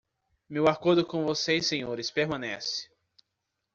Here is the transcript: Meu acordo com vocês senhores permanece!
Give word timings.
Meu 0.49 0.67
acordo 0.67 1.05
com 1.05 1.27
vocês 1.27 1.67
senhores 1.67 2.09
permanece! 2.09 2.89